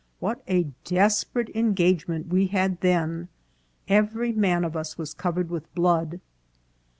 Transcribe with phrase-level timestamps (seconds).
[0.19, 3.27] What a desperate engage ment we then had!
[3.87, 6.19] Every man of us was covered with blood."